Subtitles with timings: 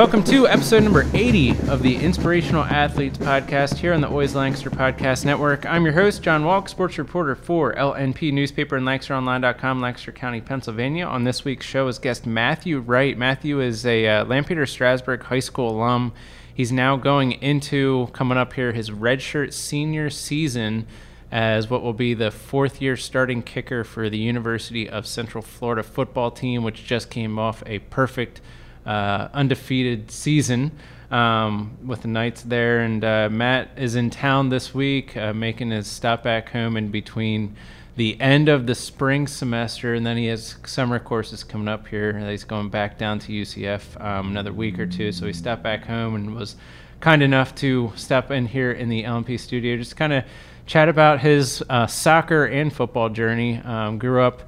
[0.00, 4.70] Welcome to episode number 80 of the Inspirational Athletes podcast here on the Always Lancaster
[4.70, 5.66] Podcast Network.
[5.66, 11.04] I'm your host, John Walk, sports reporter for LNP newspaper and LancasterOnline.com, Lancaster County, Pennsylvania.
[11.04, 13.18] On this week's show is guest Matthew Wright.
[13.18, 16.14] Matthew is a uh, Lampeter Strasburg High School alum.
[16.54, 20.86] He's now going into, coming up here, his redshirt senior season
[21.30, 25.82] as what will be the fourth year starting kicker for the University of Central Florida
[25.82, 28.40] football team, which just came off a perfect–
[28.90, 30.72] uh, undefeated season
[31.12, 32.80] um, with the Knights there.
[32.80, 36.88] And uh, Matt is in town this week, uh, making his stop back home in
[36.88, 37.54] between
[37.96, 42.18] the end of the spring semester, and then he has summer courses coming up here.
[42.30, 45.84] He's going back down to UCF um, another week or two, so he stopped back
[45.84, 46.56] home and was
[47.00, 50.24] kind enough to step in here in the LNP studio, just kind of
[50.66, 53.58] chat about his uh, soccer and football journey.
[53.58, 54.42] Um, grew up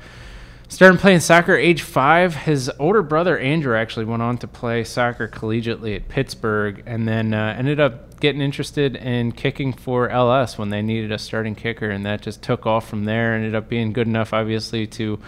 [0.73, 2.35] Started playing soccer age five.
[2.35, 7.35] His older brother Andrew actually went on to play soccer collegiately at Pittsburgh, and then
[7.35, 11.91] uh, ended up getting interested in kicking for LS when they needed a starting kicker,
[11.91, 13.35] and that just took off from there.
[13.35, 15.21] Ended up being good enough, obviously, to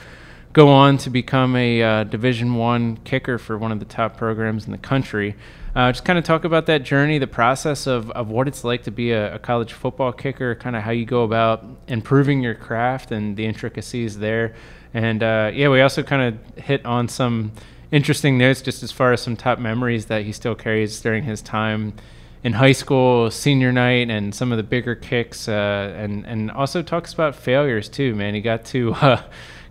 [0.54, 4.64] go on to become a uh, Division One kicker for one of the top programs
[4.64, 5.36] in the country.
[5.76, 8.84] Uh, just kind of talk about that journey, the process of, of what it's like
[8.84, 12.54] to be a, a college football kicker, kind of how you go about improving your
[12.54, 14.54] craft and the intricacies there.
[14.94, 17.52] And uh, yeah, we also kind of hit on some
[17.90, 21.42] interesting notes just as far as some top memories that he still carries during his
[21.42, 21.92] time
[22.44, 26.82] in high school, senior night, and some of the bigger kicks, uh, and and also
[26.82, 28.14] talks about failures too.
[28.14, 29.22] Man, he got to uh,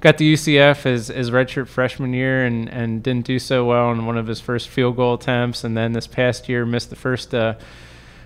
[0.02, 4.06] got to UCF as as redshirt freshman year, and and didn't do so well in
[4.06, 7.34] one of his first field goal attempts, and then this past year missed the first.
[7.34, 7.56] Uh,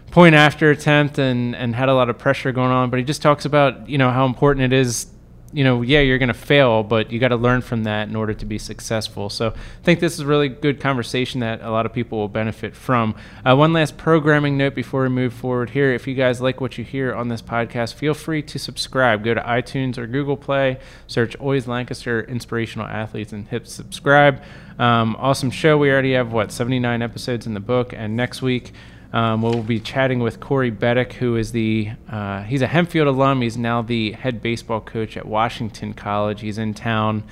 [0.10, 3.22] point after attempt and and had a lot of pressure going on but he just
[3.22, 5.08] talks about you know how important it is
[5.54, 8.16] you know, yeah, you're going to fail, but you got to learn from that in
[8.16, 9.30] order to be successful.
[9.30, 12.28] So I think this is a really good conversation that a lot of people will
[12.28, 13.16] benefit from.
[13.46, 15.94] Uh, one last programming note before we move forward here.
[15.94, 19.24] If you guys like what you hear on this podcast, feel free to subscribe.
[19.24, 24.42] Go to iTunes or Google Play, search Always Lancaster Inspirational Athletes, and hit subscribe.
[24.78, 25.78] Um, awesome show.
[25.78, 28.74] We already have, what, 79 episodes in the book, and next week,
[29.18, 33.42] um, we'll be chatting with Corey Beddick, who is the uh, he's a Hempfield alum.
[33.42, 36.42] He's now the head baseball coach at Washington College.
[36.42, 37.24] He's in town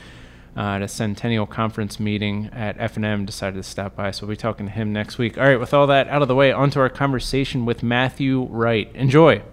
[0.57, 3.25] uh, at a Centennial Conference meeting at F&M.
[3.25, 5.37] Decided to stop by, so we'll be talking to him next week.
[5.37, 8.89] All right, with all that out of the way, onto our conversation with Matthew Wright.
[8.95, 9.43] Enjoy.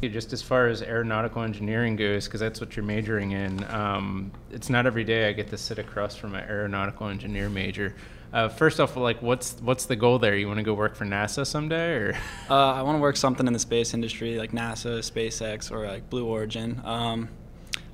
[0.00, 4.70] Just as far as aeronautical engineering goes, because that's what you're majoring in, um, it's
[4.70, 7.94] not every day I get to sit across from an aeronautical engineer major.
[8.32, 10.36] Uh, first off, like, what's what's the goal there?
[10.36, 12.18] You want to go work for NASA someday, or?
[12.50, 16.08] Uh, I want to work something in the space industry, like NASA, SpaceX, or like
[16.08, 16.80] Blue Origin.
[16.84, 17.28] Um,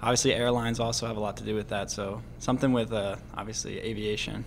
[0.01, 1.91] obviously, airlines also have a lot to do with that.
[1.91, 4.45] So something with uh, obviously aviation.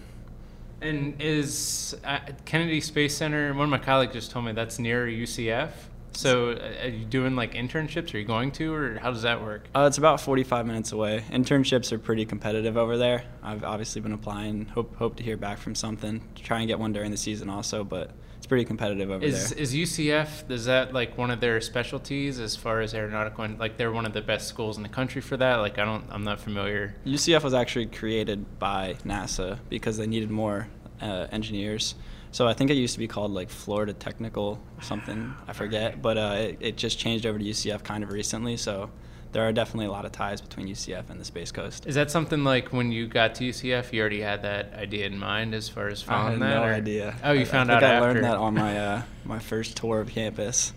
[0.82, 3.54] And is uh, Kennedy Space Center?
[3.54, 5.72] One of my colleagues just told me that's near UCF.
[6.18, 8.12] So, uh, are you doing like internships?
[8.12, 9.68] Are you going to, or how does that work?
[9.76, 11.24] Uh, it's about 45 minutes away.
[11.30, 13.24] Internships are pretty competitive over there.
[13.44, 14.66] I've obviously been applying.
[14.66, 16.24] Hope hope to hear back from something.
[16.36, 19.60] Try and get one during the season also, but it's pretty competitive over is, there.
[19.60, 23.44] Is UCF is that like one of their specialties as far as aeronautical?
[23.44, 25.58] And, like they're one of the best schools in the country for that.
[25.58, 26.96] Like I don't, I'm not familiar.
[27.06, 30.68] UCF was actually created by NASA because they needed more
[31.00, 31.94] uh, engineers.
[32.32, 35.34] So I think it used to be called like Florida Technical or something.
[35.48, 38.58] I forget, but uh, it, it just changed over to UCF kind of recently.
[38.58, 38.90] So
[39.32, 41.86] there are definitely a lot of ties between UCF and the Space Coast.
[41.86, 45.18] Is that something like when you got to UCF, you already had that idea in
[45.18, 46.74] mind as far as following I had no or?
[46.74, 47.16] idea.
[47.24, 48.08] Oh, you I, found I out I after.
[48.14, 50.74] learned that on my uh, my first tour of campus,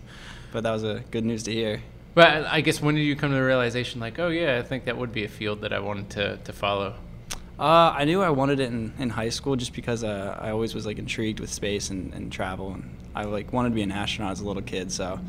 [0.51, 1.81] but that was a good news to hear.
[2.13, 4.85] But I guess when did you come to the realization, like, oh yeah, I think
[4.85, 6.95] that would be a field that I wanted to to follow?
[7.61, 10.73] Uh, I knew I wanted it in, in high school just because uh, I always
[10.73, 13.91] was like intrigued with space and, and travel, and I like wanted to be an
[13.91, 14.91] astronaut as a little kid.
[14.91, 15.19] So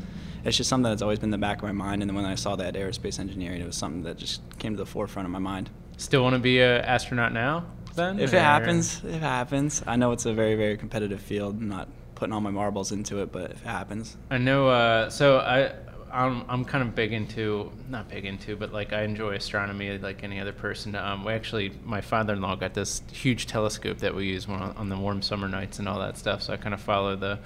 [0.43, 2.01] it's just something that's always been in the back of my mind.
[2.01, 4.77] And then when I saw that aerospace engineering, it was something that just came to
[4.77, 5.69] the forefront of my mind.
[5.97, 7.65] Still want to be an astronaut now?
[7.93, 9.83] Then, if or- it happens, if it happens.
[9.85, 11.57] I know it's a very very competitive field.
[11.61, 14.69] I'm not putting all my marbles into it, but if it happens, I know.
[14.69, 15.71] Uh, so I,
[16.13, 20.23] I'm, I'm kind of big into, not big into, but like I enjoy astronomy like
[20.23, 20.95] any other person.
[20.95, 24.97] Um, we actually, my father-in-law got this huge telescope that we use when, on the
[24.97, 26.43] warm summer nights and all that stuff.
[26.43, 27.39] So I kind of follow the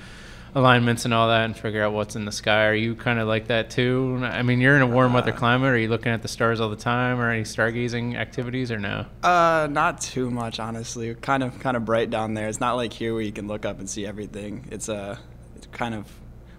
[0.55, 2.65] alignments and all that and figure out what's in the sky.
[2.65, 4.19] Are you kind of like that too?
[4.23, 5.69] I mean, you're in a warm weather Uh, climate.
[5.69, 9.05] Are you looking at the stars all the time, or any stargazing activities, or no?
[9.23, 11.13] uh, not too much honestly.
[11.15, 12.47] Kind of kind of bright down there.
[12.47, 14.67] It's not like here where you can look up and see everything.
[14.71, 15.17] It's uh,
[15.55, 16.07] it's kind of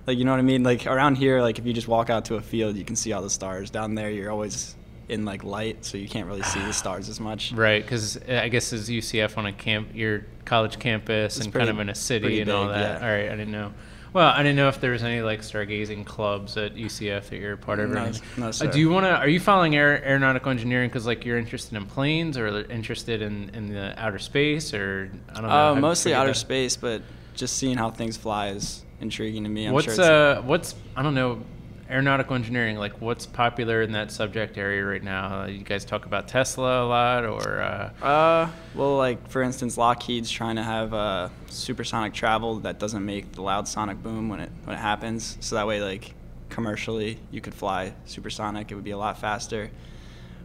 [0.08, 0.62] like you know what I mean.
[0.64, 3.12] Like around here, like if you just walk out to a field, you can see
[3.12, 3.70] all the stars.
[3.70, 4.75] Down there, you're always
[5.08, 7.52] in like light, so you can't really see the stars as much.
[7.56, 11.69] Right, because I guess as UCF on a camp, your college campus, It's and pretty-
[11.69, 13.00] kind of in a city and all that.
[13.00, 13.06] yeah.
[13.06, 13.72] All right, I didn't know.
[14.14, 17.52] Well, I didn't know if there was any like stargazing clubs at UCF that you're
[17.52, 17.90] a part of.
[17.90, 18.66] No, no, Uh, sir.
[18.70, 19.10] do you want to?
[19.14, 23.50] Are you following aer- aeronautical engineering because like you're interested in planes or interested in
[23.52, 25.72] in the outer space or I don't know?
[25.72, 27.02] Uh, mostly outer that- space, but
[27.34, 29.67] just seeing how things fly is intriguing to me.
[29.67, 31.43] I'm what's sure uh what's I don't know
[31.91, 35.43] aeronautical engineering like what's popular in that subject area right now?
[35.43, 39.77] Uh, you guys talk about Tesla a lot or uh, Uh, well, like for instance,
[39.77, 44.41] Lockheed's trying to have uh, supersonic travel that doesn't make the loud sonic boom when
[44.41, 45.39] it when it happens.
[45.41, 46.15] So that way, like
[46.51, 48.71] commercially, you could fly supersonic.
[48.71, 49.71] It would be a lot faster.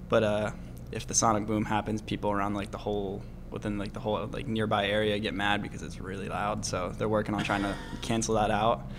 [0.10, 0.52] But uh,
[0.92, 3.22] if the sonic boom happens, people around like the whole
[3.54, 6.66] within like the whole like nearby area get mad because it's really loud.
[6.66, 8.90] So they're working on trying to cancel that out.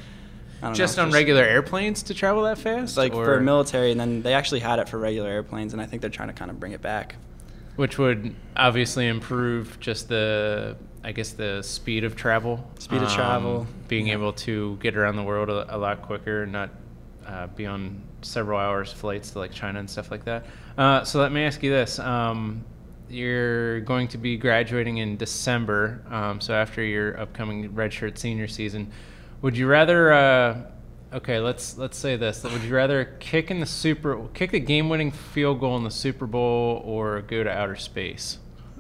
[0.61, 2.97] Don't know, just on regular airplanes to travel that fast?
[2.97, 5.87] Like or- for military, and then they actually had it for regular airplanes, and I
[5.87, 7.17] think they're trying to kind of bring it back.
[7.77, 12.55] which would obviously improve just the I guess the speed of travel.
[12.73, 16.45] Um, Speed of travel, being able to get around the world a, a lot quicker,
[16.45, 16.71] and not
[17.27, 20.47] uh, be on several hours flights to like China and stuff like that.
[20.79, 22.65] Uh, so let me ask you this: um,
[23.15, 28.91] You're going to be graduating in December, um, so after your upcoming redshirt senior season,
[29.43, 30.13] would you rather?
[30.13, 30.57] Uh,
[31.13, 32.43] Okay, let's let's say this.
[32.43, 36.27] Would you rather kick in the super kick the game-winning field goal in the Super
[36.27, 38.39] Bowl or go to outer space?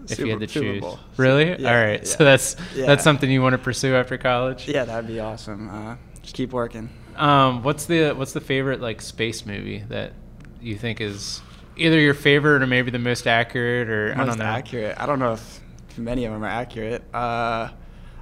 [0.09, 0.81] If you had to Super- Super choose.
[0.81, 0.99] Bowl.
[1.17, 1.51] Really?
[1.63, 2.01] Yeah, All right.
[2.01, 2.05] yeah.
[2.05, 2.87] So that's Yeah.
[2.87, 4.67] that's something you want to pursue after college?
[4.67, 5.69] Yeah, that'd be awesome.
[5.71, 6.89] Uh, just keep working.
[7.15, 10.13] Um, what's the what's the favorite like space movie that
[10.61, 11.41] you think is
[11.77, 14.45] either your favorite or maybe the most accurate or I Most don't know.
[14.45, 14.97] accurate.
[14.99, 15.61] I don't know if
[15.97, 17.03] many of them are accurate.
[17.13, 17.71] Uh,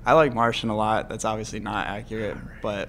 [0.04, 1.08] I like Martian a lot.
[1.08, 2.88] That's obviously not accurate, but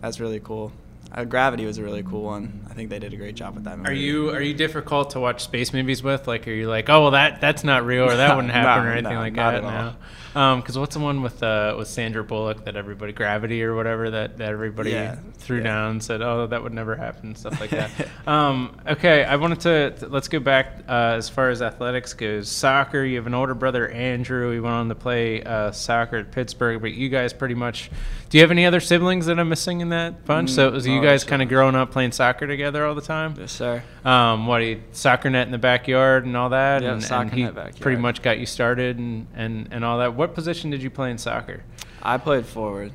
[0.00, 0.72] that's really cool.
[1.14, 2.66] Uh, Gravity was a really cool one.
[2.70, 3.90] I think they did a great job with that movie.
[3.90, 6.26] Are you are you difficult to watch space movies with?
[6.26, 8.90] Like, are you like, oh well, that that's not real, or that wouldn't happen, no,
[8.90, 9.62] or anything no, like that?
[9.62, 9.94] No.
[10.32, 14.38] Because what's the one with uh, with Sandra Bullock that everybody Gravity or whatever that,
[14.38, 15.64] that everybody Yeah, threw yeah.
[15.64, 17.90] down and said, oh, that would never happen, stuff like that.
[18.26, 19.60] um, okay, I wanted
[19.98, 22.48] to let's go back uh, as far as athletics goes.
[22.48, 23.04] Soccer.
[23.04, 24.52] You have an older brother Andrew.
[24.52, 27.90] He went on to play uh, soccer at Pittsburgh, but you guys pretty much.
[28.30, 30.50] Do you have any other siblings that I'm missing in that bunch?
[30.52, 33.02] Mm, so it was you guys kind of growing up playing soccer together all the
[33.02, 33.34] time.
[33.38, 33.82] Yes, sir.
[34.06, 37.32] Um, what he soccer net in the backyard and all that, Yeah, and, soccer and
[37.32, 37.80] he net backyard.
[37.80, 40.14] pretty much got you started and, and, and all that.
[40.22, 41.64] What position did you play in soccer?
[42.00, 42.92] I played forward.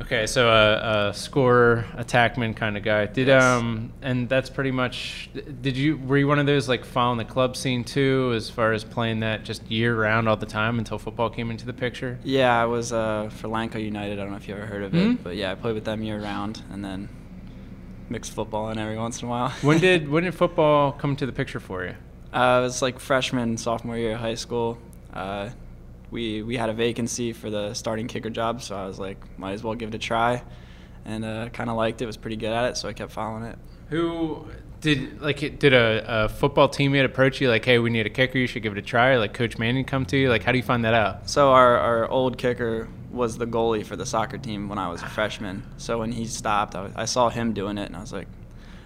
[0.00, 3.04] Okay, so a, a scorer, attackman kind of guy.
[3.04, 3.42] Did Yes.
[3.42, 5.28] um, and that's pretty much.
[5.60, 8.72] Did you were you one of those like following the club scene too, as far
[8.72, 12.18] as playing that just year round all the time until football came into the picture?
[12.24, 14.18] Yeah, I was uh, for Lanco United.
[14.18, 15.16] I don't know if you ever heard of Mhm.
[15.16, 17.10] it, but yeah, I played with them year round, and then
[18.08, 19.50] mixed football in every once in a while.
[19.60, 21.96] When did when did football come to the picture for you?
[22.32, 24.78] Uh, it was like freshman, sophomore year of high school.
[25.12, 25.50] Uh,
[26.12, 29.52] we we had a vacancy for the starting kicker job, so I was like, might
[29.52, 30.42] as well give it a try,
[31.04, 32.06] and uh, kind of liked it.
[32.06, 33.58] Was pretty good at it, so I kept following it.
[33.88, 34.46] Who
[34.80, 38.38] did like did a, a football teammate approach you like, hey, we need a kicker,
[38.38, 39.16] you should give it a try?
[39.16, 40.28] Like Coach Mannion come to you?
[40.28, 41.28] Like, how do you find that out?
[41.28, 45.02] So our our old kicker was the goalie for the soccer team when I was
[45.02, 45.62] a freshman.
[45.76, 48.26] So when he stopped, I, was- I saw him doing it, and I was like,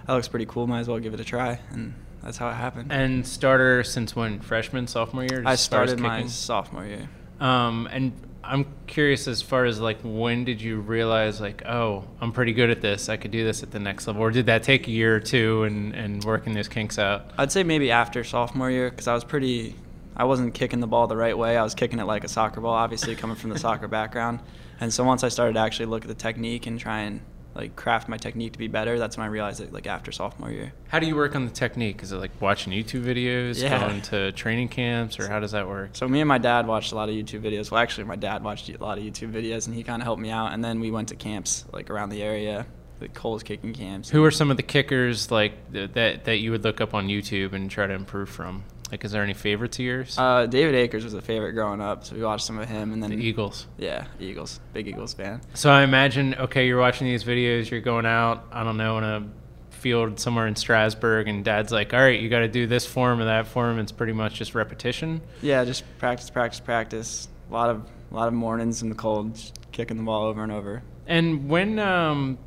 [0.07, 0.67] that looks pretty cool.
[0.67, 1.95] Might as well give it a try, and
[2.27, 2.91] that's how it happened.
[2.91, 4.41] And starter since when?
[4.41, 5.45] Freshman, sophomore year?
[5.47, 7.09] I as far as started my sophomore year.
[7.39, 12.33] Um, and I'm curious as far as like when did you realize like, oh, I'm
[12.33, 13.09] pretty good at this.
[13.09, 15.21] I could do this at the next level, or did that take a year or
[15.21, 17.31] two and and working those kinks out?
[17.39, 19.77] I'd say maybe after sophomore year because I was pretty.
[20.17, 21.57] I wasn't kicking the ball the right way.
[21.57, 24.41] I was kicking it like a soccer ball, obviously coming from the soccer background.
[24.81, 27.21] And so once I started to actually look at the technique and try and
[27.57, 29.73] like craft my technique to be better, that's when I realized it.
[29.73, 30.73] Like after sophomore year.
[30.89, 32.03] How do you work on the technique?
[32.03, 33.81] Is it like watching YouTube videos, Yeah.
[33.89, 35.91] going to training camps, or how does that work?
[35.95, 37.71] So me and my dad watched a lot of YouTube videos.
[37.71, 40.21] Well, actually, my dad watched a lot of YouTube videos, and he kind of helped
[40.23, 40.53] me out.
[40.53, 42.67] And then we went to camps like around the area,
[43.01, 44.09] like Kohl's kicking camps.
[44.11, 47.53] Who are some of the kickers like that that you would look up on YouTube
[47.53, 48.65] and try to improve from?
[48.91, 50.17] Like, is there any favorites of yours?
[50.17, 52.93] Uh, David Akers was a favorite growing up, so we watched some of him.
[52.93, 53.67] And then the Eagles.
[53.79, 55.41] Yeah, Eagles, big Eagles fan.
[55.55, 59.05] So I imagine, okay, you're watching these videos, you're going out, I don't know, in
[59.05, 59.29] a
[59.71, 63.21] field somewhere in Strasburg, and dad's like, all right, you got to do this form
[63.21, 63.79] or that form.
[63.79, 65.21] It's pretty much just repetition.
[65.43, 67.29] Yeah, just practice, practice, practice.
[67.51, 70.43] A lot of a lot of mornings in the cold, just kicking the ball over
[70.43, 70.83] and over.
[71.09, 72.39] And when, um,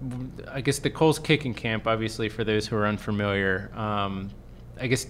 [0.49, 4.31] I guess the Kohl's kicking camp, obviously, for those who are unfamiliar, um,
[4.79, 5.05] I guess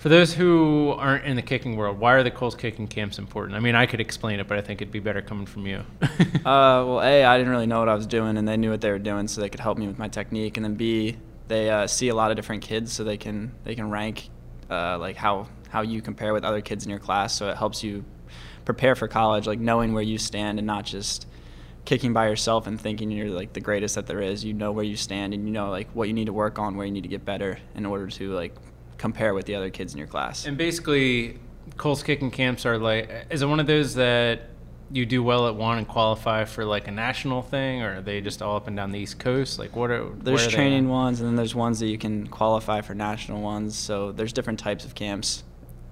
[0.00, 3.54] for those who aren't in the kicking world, why are the Kohl's kicking camps important?
[3.54, 5.84] I mean, I could explain it, but I think it'd be better coming from you.
[6.40, 8.80] Uh, well, a I didn't really know what I was doing, and they knew what
[8.80, 10.56] they were doing, so they could help me with my technique.
[10.56, 13.74] And then b they uh, see a lot of different kids, so they can they
[13.74, 14.30] can rank
[14.70, 17.34] uh, like how how you compare with other kids in your class.
[17.34, 18.04] So it helps you
[18.64, 21.26] prepare for college, like knowing where you stand and not just
[21.84, 24.44] kicking by yourself and thinking you're like the greatest that there is.
[24.44, 26.76] You know where you stand and you know like what you need to work on,
[26.76, 28.54] where you need to get better in order to like
[29.00, 30.44] compare with the other kids in your class.
[30.44, 31.38] And basically,
[31.78, 34.42] Kohl's kicking camps are like, is it one of those that
[34.92, 38.20] you do well at one and qualify for like a national thing, or are they
[38.20, 39.58] just all up and down the East Coast?
[39.58, 42.82] Like, what are there's are training ones, and then there's ones that you can qualify
[42.82, 43.74] for national ones.
[43.74, 45.44] So there's different types of camps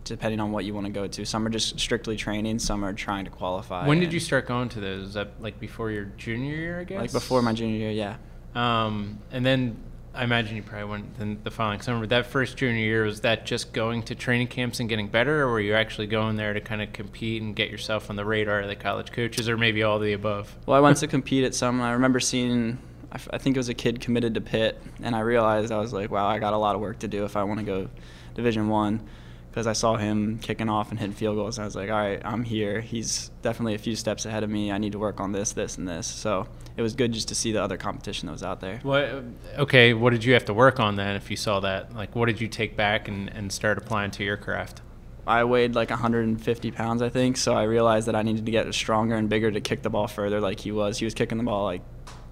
[0.05, 1.27] depending on what you want to go to.
[1.27, 2.59] Some are just strictly training.
[2.59, 3.87] Some are trying to qualify.
[3.87, 5.09] When did you start going to those?
[5.09, 6.81] Is that like before your junior year?
[6.81, 6.99] I guess.
[6.99, 8.17] Like before my junior year, yeah.
[8.55, 9.77] Um, and then
[10.19, 12.05] I imagine you probably went in the following summer.
[12.05, 15.53] That first junior year was that just going to training camps and getting better, or
[15.53, 18.59] were you actually going there to kind of compete and get yourself on the radar
[18.63, 20.57] of the college coaches, or maybe all the above?
[20.67, 21.81] Well, I went to compete at some.
[21.81, 22.79] I remember seeing.
[23.13, 25.79] I, f- I think it was a kid committed to Pitt, and I realized I
[25.79, 27.65] was like, wow, I got a lot of work to do if I want to
[27.65, 27.89] go
[28.35, 29.09] Division One
[29.51, 31.59] because I saw him kicking off and hitting field goals.
[31.59, 32.81] And I was like, all right, I'm here.
[32.81, 34.71] He's definitely a few steps ahead of me.
[34.71, 36.07] I need to work on this, this, and this.
[36.07, 38.79] So it was good just to see the other competition that was out there.
[38.83, 39.25] What?
[39.57, 41.17] Okay, what did you have to work on then?
[41.17, 44.25] If you saw that, like, what did you take back and, and start applying to
[44.25, 44.83] your craft?
[45.27, 47.37] I weighed like 150 pounds, I think.
[47.37, 50.09] So I realized that I needed to get stronger and bigger to kick the ball
[50.09, 50.99] further, like he was.
[50.99, 51.83] He was kicking the ball like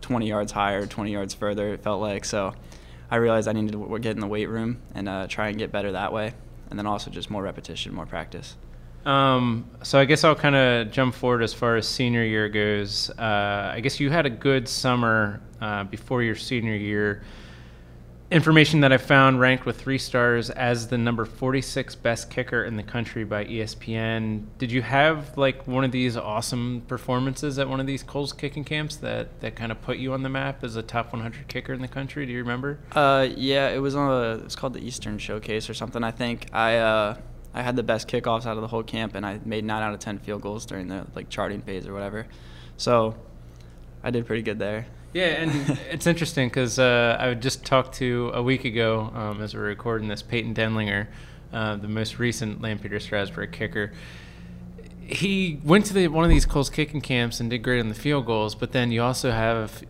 [0.03, 1.75] 20 yards higher, 20 yards further.
[1.75, 2.55] It felt like so.
[3.11, 5.71] I realized I needed to get in the weight room and uh, try and get
[5.71, 6.35] better that way
[6.71, 8.57] and then also just more repetition, more practice.
[9.05, 13.09] Um, so I guess I'll kind of jump forward as far as senior year goes.
[13.11, 17.23] Uh, I guess you had a good summer uh, before your senior year
[18.31, 22.77] information that I found ranked with three stars as the number 46 best kicker in
[22.77, 24.47] the country by ESPN.
[24.59, 28.65] Did you have like one of these awesome performances at one of these Kohl's kicking
[28.65, 31.73] camps that, that kind of put you on the map as a top 100 kicker
[31.73, 32.27] in the country?
[32.27, 32.81] Do you remember?
[32.93, 36.03] Uh, yeah, it was on a, it's called the Eastern Showcase or something.
[36.03, 37.17] I think I, uh,
[37.55, 39.95] I had the best kickoffs out of the whole camp, and I made nine out
[39.95, 42.27] of ten field goals during the like charting phase or whatever.
[42.77, 43.15] So,
[44.03, 44.87] I did pretty good there.
[45.17, 49.55] Yeah, and it's interesting because uh, I just talked to a week ago um, as
[49.55, 51.07] we are recording this Peyton Denlinger,
[51.55, 53.93] uh, the most recent Lampeter Strasburg kicker.
[55.01, 57.95] He went to the, one of these Kohl's kicking camps and did great on the
[57.95, 59.83] field goals, but then you also have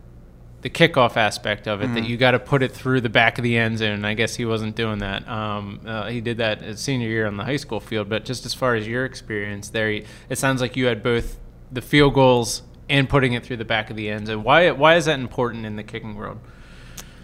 [0.61, 1.95] the kickoff aspect of it mm-hmm.
[1.95, 4.05] that you got to put it through the back of the end zone.
[4.05, 5.27] I guess he wasn't doing that.
[5.27, 8.45] Um, uh, he did that his senior year on the high school field, but just
[8.45, 11.37] as far as your experience there, it sounds like you had both
[11.69, 14.43] the field goals and putting it through the back of the end zone.
[14.43, 16.39] Why why is that important in the kicking world?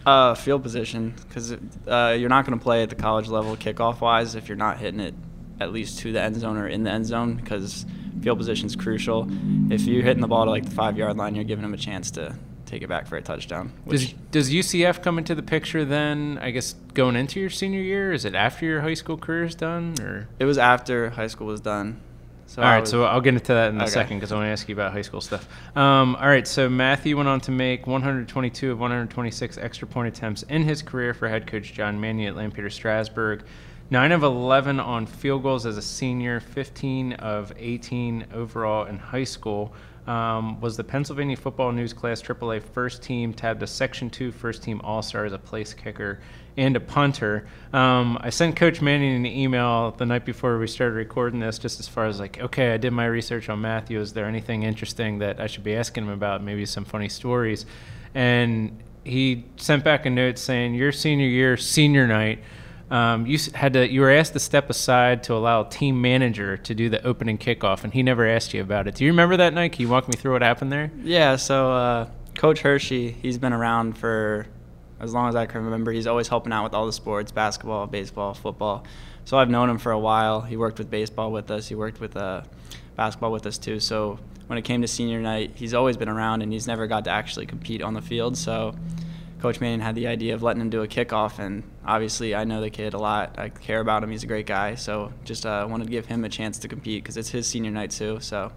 [0.05, 1.53] Uh, field position, because
[1.88, 4.77] uh, you're not going to play at the college level kickoff wise if you're not
[4.77, 5.13] hitting it
[5.62, 7.86] at least to the end zone or in the end zone, because
[8.22, 9.27] field position is crucial.
[9.72, 11.77] If you're hitting the ball to like the five yard line, you're giving them a
[11.77, 13.72] chance to take it back for a touchdown.
[13.88, 16.39] Does, does UCF come into the picture then?
[16.41, 19.55] I guess going into your senior year, is it after your high school career is
[19.55, 22.01] done, or it was after high school was done.
[22.53, 23.86] So all right, was, so I'll get into that in okay.
[23.86, 25.48] a second because I want to ask you about high school stuff.
[25.75, 30.43] Um, all right, so Matthew went on to make 122 of 126 extra point attempts
[30.43, 33.43] in his career for head coach John Mannion at Lampeter Strasburg.
[33.89, 39.24] 9 of 11 on field goals as a senior, 15 of 18 overall in high
[39.24, 39.74] school.
[40.05, 44.62] Um, was the Pennsylvania Football News Class AAA first team, tabbed a Section 2 first
[44.62, 46.19] team All Star as a place kicker
[46.57, 47.48] and a punter.
[47.72, 51.79] Um, I sent Coach Mannion an email the night before we started recording this, just
[51.79, 54.00] as far as like, okay, I did my research on Matthew.
[54.00, 56.43] Is there anything interesting that I should be asking him about?
[56.43, 57.65] Maybe some funny stories.
[58.13, 62.39] And he sent back a note saying, Your senior year, senior night.
[62.91, 66.75] Um, you had to you were asked to step aside to allow team manager to
[66.75, 68.95] do the opening kickoff, and he never asked you about it.
[68.95, 69.72] Do you remember that night?
[69.72, 70.91] Can you walk me through what happened there?
[71.01, 71.38] Yeah.
[71.38, 74.45] So uh, Coach Hershey, he's been around for
[75.03, 75.91] as long as I can remember.
[75.91, 78.86] He's always helping out with all the sports basketball, baseball, football.
[79.25, 80.41] So I've known him for a while.
[80.41, 82.43] He worked with baseball with us, he worked with uh,
[82.95, 83.79] basketball with us too.
[83.79, 87.05] So when it came to senior night, he's always been around and he's never got
[87.05, 88.38] to actually compete on the field.
[88.38, 88.75] So
[89.39, 92.62] Coach Mannion had the idea of letting him do a kickoff, and obviously I know
[92.62, 93.38] the kid a lot.
[93.38, 94.10] I care about him.
[94.10, 94.75] He's a great guy.
[94.75, 97.72] So just uh, wanted to give him a chance to compete because it's his senior
[97.72, 98.19] night too.
[98.22, 98.53] So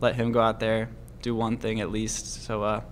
[0.00, 0.90] let him go out there,
[1.22, 2.82] do one thing at least, so uh,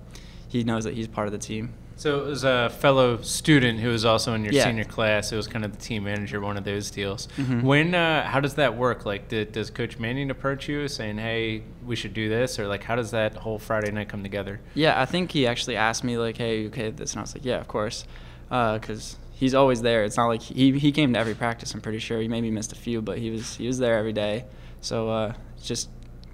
[0.49, 1.73] he knows that he's part of the team.
[1.99, 4.65] So it was a fellow student who was also in your yeah.
[4.65, 5.33] senior class.
[5.33, 7.27] It was kind of the team manager, one of those deals.
[7.39, 7.63] Mm-hmm.
[7.63, 9.07] When, uh, how does that work?
[9.07, 12.85] Like, did, does Coach Mannion approach you saying, "Hey, we should do this," or like,
[12.85, 14.61] how does that whole Friday night come together?
[14.75, 17.47] Yeah, I think he actually asked me like, "Hey, okay, this," and I was like,
[17.47, 18.05] "Yeah, of course,"
[18.51, 20.05] because uh, he's always there.
[20.05, 21.73] It's not like he he came to every practice.
[21.73, 24.13] I'm pretty sure he maybe missed a few, but he was he was there every
[24.13, 24.45] day.
[24.83, 25.89] So uh, just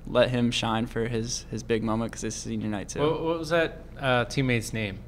[0.09, 3.00] let him shine for his his big moment because it's senior night too.
[3.00, 4.99] What, what was that uh, teammate's name?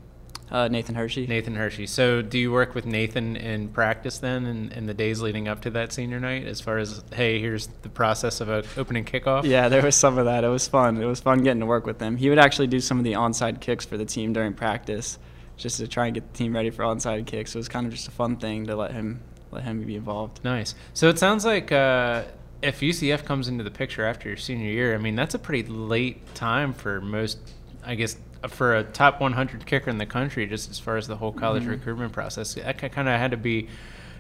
[0.51, 1.27] Uh, Nathan Hershey.
[1.27, 1.87] Nathan Hershey.
[1.87, 5.63] So, do you work with Nathan in practice then, in, in the days leading up
[5.63, 9.45] to that senior night, as far as hey, here's the process of a opening kickoff?
[9.45, 10.45] Yeah, there was some of that.
[10.45, 11.01] It was fun.
[11.03, 12.17] It was fun getting to work with him.
[12.17, 15.19] He would actually do some of the onside kicks for the team during practice,
[15.57, 17.53] just to try and get the team ready for onside kicks.
[17.53, 19.97] So it was kind of just a fun thing to let him let him be
[19.97, 20.45] involved.
[20.45, 20.75] Nice.
[20.93, 21.73] So it sounds like.
[21.73, 22.25] Uh,
[22.65, 25.69] if UCF comes into the picture after your senior year, I mean that's a pretty
[25.69, 27.39] late time for most,
[27.85, 28.17] I guess,
[28.49, 31.63] for a top 100 kicker in the country, just as far as the whole college
[31.63, 31.73] mm-hmm.
[31.73, 32.55] recruitment process.
[32.55, 33.69] That kind of had to be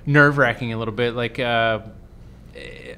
[0.06, 1.14] nerve wracking a little bit.
[1.14, 1.80] Like, uh,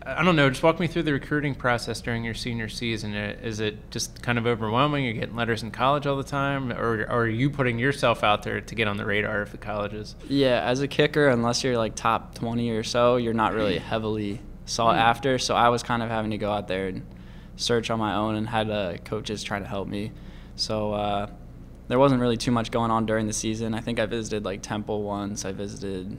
[0.04, 3.14] I don't know, just walk me through the recruiting process during your senior season.
[3.14, 5.04] Is it just kind of overwhelming?
[5.04, 8.42] You're getting letters in college all the time, or, or are you putting yourself out
[8.42, 10.14] there to get on the radar of the colleges?
[10.28, 14.40] Yeah, as a kicker, unless you're like top 20 or so, you're not really heavily
[14.66, 15.00] sought mm.
[15.00, 15.38] after.
[15.38, 17.06] So I was kind of having to go out there and
[17.56, 20.12] search on my own and had uh, coaches trying to help me.
[20.56, 21.30] So uh,
[21.88, 23.74] there wasn't really too much going on during the season.
[23.74, 25.44] I think I visited like Temple once.
[25.44, 26.18] I visited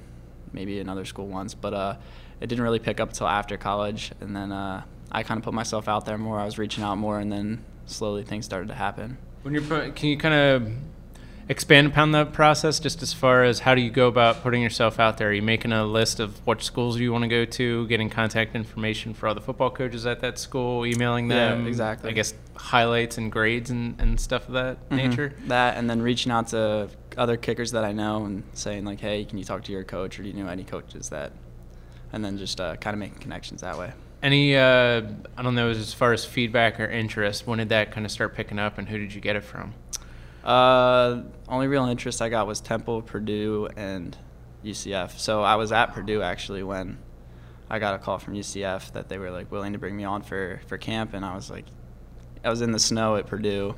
[0.54, 1.98] maybe another school once, but uh,
[2.40, 4.12] it didn't really pick up until after college.
[4.22, 6.40] And then uh, I kind of put myself out there more.
[6.40, 9.18] I was reaching out more, and then slowly things started to happen.
[9.42, 10.72] When you're, can you kind of
[11.50, 15.00] expand upon that process just as far as how do you go about putting yourself
[15.00, 15.30] out there?
[15.30, 18.56] Are you making a list of what schools you want to go to, getting contact
[18.56, 21.64] information for all the football coaches at that school, emailing them?
[21.64, 22.10] Yeah, exactly.
[22.10, 24.96] I guess highlights and grades and, and stuff of that mm-hmm.
[24.96, 25.34] nature?
[25.48, 29.24] That, and then reaching out to other kickers that I know and saying, like, hey,
[29.26, 31.32] can you talk to your coach or do you know any coaches that,
[32.12, 33.94] and then just uh, kind of making connections that way.
[34.22, 35.04] Any, uh,
[35.38, 38.36] I don't know, as far as feedback or interest, when did that kind of start
[38.36, 39.76] picking up and who did you get it from?
[40.48, 44.18] Uh, only real interest I got was Temple, Purdue, and
[44.64, 45.20] UCF.
[45.20, 46.98] So I was at Purdue actually when
[47.70, 50.22] I got a call from UCF that they were like willing to bring me on
[50.22, 51.66] for for camp, and I was like,
[52.46, 53.76] I was in the snow at Purdue.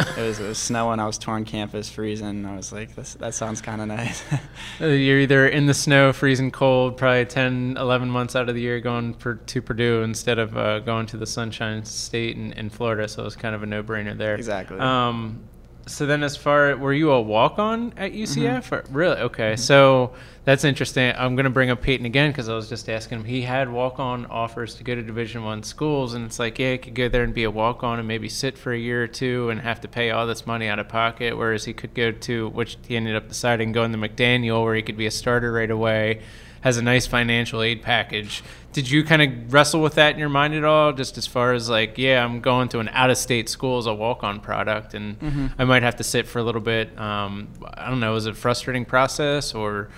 [0.00, 1.00] it was, it was snowing.
[1.00, 2.46] I was torn campus, freezing.
[2.46, 4.22] I was like, this, that sounds kind of nice.
[4.80, 8.60] Uh, you're either in the snow, freezing cold, probably 10, 11 months out of the
[8.60, 12.70] year going for, to Purdue instead of uh, going to the Sunshine State in, in
[12.70, 13.08] Florida.
[13.08, 14.36] So it was kind of a no brainer there.
[14.36, 14.78] Exactly.
[14.78, 15.42] Um,
[15.88, 18.94] so then as far were you a walk on at UCF mm-hmm.
[18.94, 19.60] really okay mm-hmm.
[19.60, 20.12] so
[20.44, 23.24] that's interesting I'm going to bring up Peyton again because I was just asking him
[23.24, 26.72] he had walk on offers to go to division one schools and it's like yeah
[26.72, 29.02] he could go there and be a walk on and maybe sit for a year
[29.02, 31.94] or two and have to pay all this money out of pocket whereas he could
[31.94, 35.10] go to which he ended up deciding going to McDaniel where he could be a
[35.10, 36.20] starter right away
[36.60, 38.42] has a nice financial aid package.
[38.72, 40.92] Did you kind of wrestle with that in your mind at all?
[40.92, 43.86] Just as far as like, yeah, I'm going to an out of state school as
[43.86, 45.46] a walk on product and mm-hmm.
[45.58, 46.96] I might have to sit for a little bit.
[46.98, 49.88] Um, I don't know, is it a frustrating process or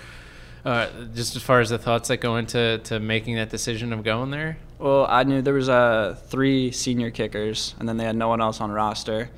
[0.64, 4.04] uh, just as far as the thoughts that go into to making that decision of
[4.04, 4.58] going there?
[4.78, 8.40] Well, I knew there was uh, three senior kickers, and then they had no one
[8.40, 9.30] else on roster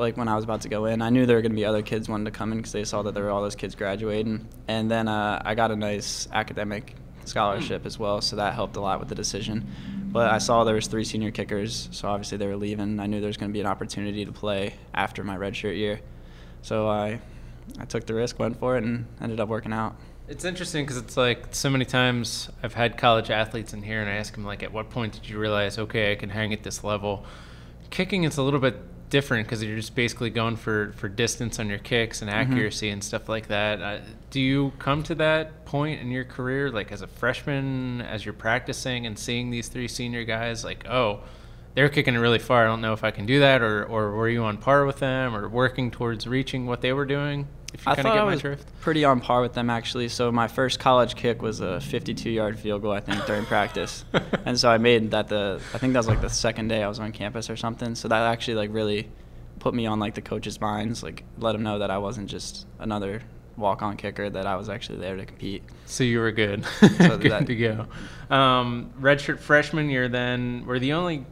[0.00, 1.64] like when I was about to go in, I knew there were going to be
[1.64, 3.74] other kids wanting to come in because they saw that there were all those kids
[3.74, 4.48] graduating.
[4.66, 8.80] And then uh, I got a nice academic scholarship as well, so that helped a
[8.80, 9.70] lot with the decision.
[10.10, 12.98] But I saw there was three senior kickers, so obviously they were leaving.
[12.98, 16.00] I knew there was going to be an opportunity to play after my redshirt year,
[16.62, 17.20] so I
[17.78, 19.94] I took the risk, went for it, and ended up working out.
[20.26, 24.10] It's interesting because it's like so many times I've had college athletes in here, and
[24.10, 26.64] I ask them like, at what point did you realize, okay, I can hang at
[26.64, 27.24] this level?
[27.90, 31.68] Kicking is a little bit different because you're just basically going for, for distance on
[31.68, 32.52] your kicks and mm-hmm.
[32.52, 32.94] accuracy mm-hmm.
[32.94, 33.82] and stuff like that.
[33.82, 33.98] Uh,
[34.30, 38.32] do you come to that point in your career, like as a freshman, as you're
[38.32, 41.20] practicing and seeing these three senior guys, like, oh,
[41.74, 42.64] they're kicking it really far.
[42.64, 44.98] I don't know if I can do that, or, or were you on par with
[44.98, 47.46] them, or working towards reaching what they were doing?
[47.72, 48.66] If you I thought I was drift?
[48.80, 50.08] pretty on par with them actually.
[50.08, 54.04] So my first college kick was a 52-yard field goal, I think, during practice,
[54.44, 56.88] and so I made that the I think that was like the second day I
[56.88, 57.94] was on campus or something.
[57.94, 59.08] So that actually like really
[59.60, 62.66] put me on like the coaches' minds, like let them know that I wasn't just
[62.78, 63.22] another
[63.56, 65.62] walk-on kicker, that I was actually there to compete.
[65.86, 67.86] So you were good, so good that, to go.
[68.34, 71.26] Um, redshirt freshman year, then were the only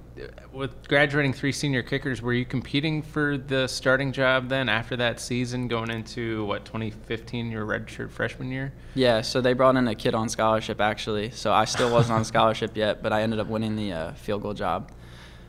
[0.53, 5.21] with graduating three senior kickers, were you competing for the starting job then after that
[5.21, 8.73] season, going into what 2015, your redshirt freshman year?
[8.95, 11.31] Yeah, so they brought in a kid on scholarship actually.
[11.31, 14.43] So I still wasn't on scholarship yet, but I ended up winning the uh, field
[14.43, 14.91] goal job.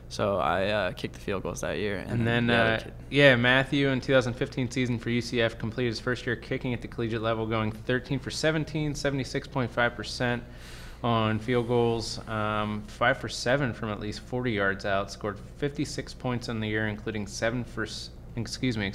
[0.08, 1.98] So I uh, kicked the field goals that year.
[1.98, 6.34] And, and then, uh, yeah, Matthew in 2015 season for UCF completed his first year
[6.34, 10.42] kicking at the collegiate level, going 13 for 17, 76.5 percent
[11.02, 15.10] on field goals, um, five for seven from at least 40 yards out.
[15.10, 17.86] Scored 56 points on the year, including seven for
[18.36, 18.92] excuse me,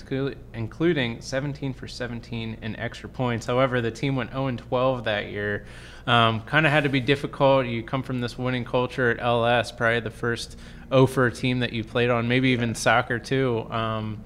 [0.53, 3.45] including 17 for 17 in extra points.
[3.45, 5.65] However, the team went 0 12 that year.
[6.07, 7.65] Um, kind of had to be difficult.
[7.65, 10.57] You come from this winning culture at LS, probably the first
[10.89, 13.67] 0 for team that you played on, maybe even soccer too.
[13.69, 14.23] Um,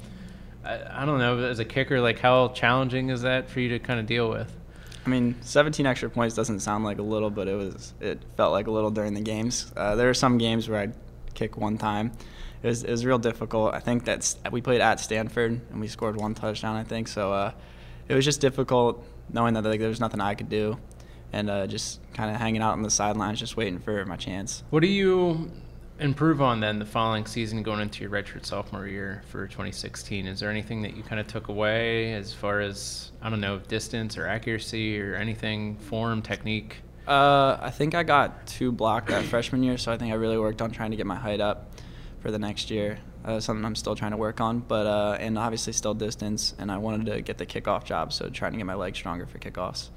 [0.63, 3.79] I, I don't know, as a kicker, like how challenging is that for you to
[3.79, 4.53] kind of deal with?
[5.05, 7.93] I mean, 17 extra points doesn't sound like a little, but it was.
[7.99, 9.71] It felt like a little during the games.
[9.75, 10.93] Uh, there were some games where I'd
[11.33, 12.11] kick one time.
[12.61, 13.73] It was it was real difficult.
[13.73, 16.75] I think that's we played at Stanford and we scored one touchdown.
[16.75, 17.31] I think so.
[17.31, 17.53] Uh,
[18.07, 20.77] it was just difficult knowing that like there was nothing I could do,
[21.31, 24.63] and uh, just kind of hanging out on the sidelines, just waiting for my chance.
[24.69, 25.51] What do you
[25.99, 30.27] improve on then the following season going into your redshirt sophomore year for 2016?
[30.27, 33.59] Is there anything that you kind of took away as far as I don't know
[33.59, 36.77] distance or accuracy or anything, form, technique?
[37.07, 40.37] Uh, I think I got too blocked that freshman year, so I think I really
[40.37, 41.73] worked on trying to get my height up
[42.21, 42.99] for the next year.
[43.25, 46.53] Uh, something I'm still trying to work on, but uh, and obviously still distance.
[46.57, 49.25] And I wanted to get the kickoff job, so trying to get my legs stronger
[49.25, 49.89] for kickoffs.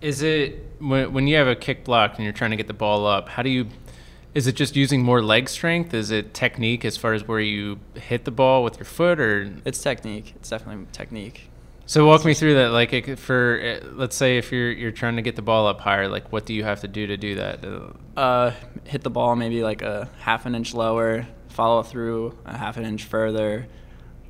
[0.00, 2.74] Is it when when you have a kick block and you're trying to get the
[2.74, 3.28] ball up?
[3.28, 3.66] How do you?
[4.34, 5.92] Is it just using more leg strength?
[5.92, 9.50] Is it technique as far as where you hit the ball with your foot, or
[9.64, 10.34] It's technique.
[10.36, 11.48] It's definitely technique.
[11.86, 12.68] So walk me through that.
[12.70, 16.06] Like for uh, let's say if you're you're trying to get the ball up higher,
[16.06, 17.64] like what do you have to do to do that?
[17.64, 18.52] Uh, Uh,
[18.84, 22.84] hit the ball maybe like a half an inch lower, follow through a half an
[22.84, 23.66] inch further.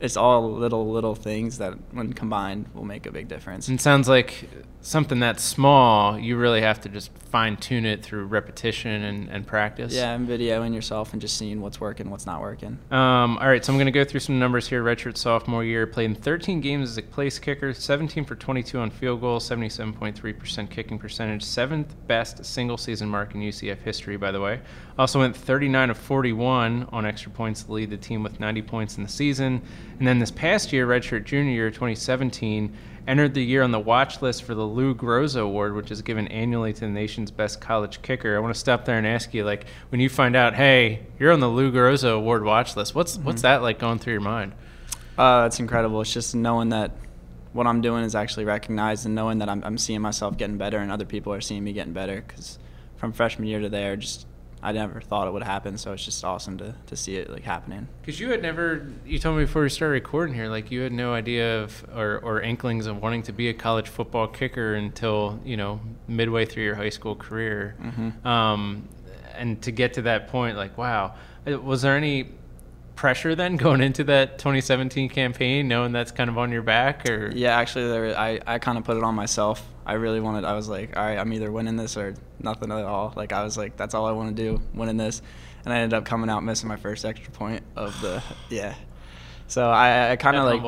[0.00, 3.68] It's all little little things that, when combined, will make a big difference.
[3.68, 4.48] And it sounds like
[4.82, 6.18] something that's small.
[6.18, 9.92] You really have to just fine tune it through repetition and, and practice.
[9.92, 12.78] Yeah, and videoing yourself and just seeing what's working, what's not working.
[12.90, 14.82] Um, all right, so I'm going to go through some numbers here.
[14.82, 18.90] Redshirt sophomore year, played in 13 games as a place kicker, 17 for 22 on
[18.90, 24.40] field goal, 77.3% kicking percentage, seventh best single season mark in UCF history, by the
[24.40, 24.60] way.
[24.98, 28.96] Also went 39 of 41 on extra points to lead the team with 90 points
[28.96, 29.62] in the season.
[30.00, 32.74] And then this past year, redshirt junior year, 2017,
[33.06, 36.26] entered the year on the watch list for the Lou Groza Award, which is given
[36.28, 38.34] annually to the nation's best college kicker.
[38.34, 41.32] I want to stop there and ask you, like, when you find out, hey, you're
[41.32, 44.54] on the Lou Groza Award watch list, what's what's that like going through your mind?
[45.18, 46.00] Uh, it's incredible.
[46.00, 46.92] It's just knowing that
[47.52, 50.78] what I'm doing is actually recognized and knowing that I'm, I'm seeing myself getting better
[50.78, 52.24] and other people are seeing me getting better.
[52.26, 52.58] Because
[52.96, 54.24] from freshman year to there, just
[54.62, 55.78] I never thought it would happen.
[55.78, 57.88] So it's just awesome to, to see it like happening.
[58.02, 60.92] Because you had never, you told me before we started recording here, like you had
[60.92, 65.40] no idea of or, or inklings of wanting to be a college football kicker until
[65.44, 67.74] you know midway through your high school career.
[67.80, 68.26] Mhm.
[68.26, 68.88] Um,
[69.36, 71.14] and to get to that point, like wow,
[71.46, 72.28] Uh, was there any
[73.00, 77.32] pressure then going into that 2017 campaign, knowing that's kind of on your back, or
[77.34, 79.66] Yeah, actually, there I, I kind of put it on myself.
[79.86, 80.44] I really wanted.
[80.44, 83.14] I was like, all right, I'm either winning this or nothing at all.
[83.16, 85.22] Like I was like, that's all I want to do, winning this.
[85.64, 88.74] And I ended up coming out missing my first extra point of the yeah.
[89.46, 90.60] So I, I kind of like?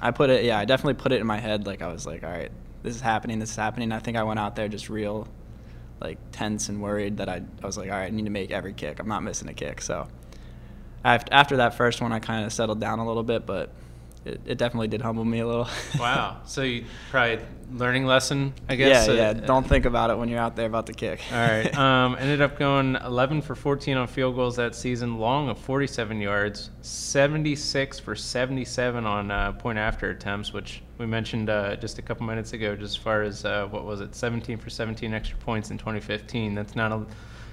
[0.00, 0.44] I put it.
[0.44, 1.66] Yeah, I definitely put it in my head.
[1.66, 2.52] Like I was like, all right,
[2.84, 3.40] this is happening.
[3.40, 3.90] This is happening.
[3.90, 5.26] I think I went out there just real,
[6.00, 7.42] like tense and worried that I.
[7.60, 9.00] I was like, all right, I need to make every kick.
[9.00, 9.82] I'm not missing a kick.
[9.82, 10.06] So
[11.04, 13.70] after after that first one, I kind of settled down a little bit, but
[14.24, 15.68] it, it definitely did humble me a little.
[15.98, 16.40] Wow.
[16.44, 19.06] So you probably learning lesson, I guess.
[19.06, 19.32] yeah, uh, yeah.
[19.32, 21.20] Don't think about it when you're out there about to kick.
[21.32, 21.72] All right.
[21.82, 26.20] Um, ended up going 11 for 14 on field goals that season, long of 47
[26.20, 32.02] yards, 76 for 77 on uh, point after attempts, which we mentioned uh, just a
[32.02, 32.76] couple minutes ago.
[32.76, 36.54] Just as far as uh, what was it, 17 for 17 extra points in 2015.
[36.54, 37.04] That's not a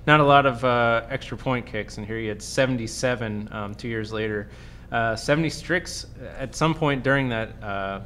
[0.10, 3.88] not a lot of uh, extra point kicks, and here you had 77 um, two
[3.88, 4.50] years later.
[4.92, 6.08] Uh, 70 stricks
[6.40, 8.02] at some point during that uh,